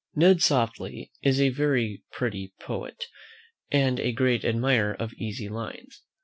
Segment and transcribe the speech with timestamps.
[0.15, 3.05] Ned Softly is a very pretty poet,
[3.69, 6.01] and a great admirer of easy lines.